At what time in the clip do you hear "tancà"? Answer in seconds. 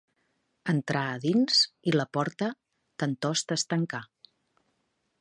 3.75-4.05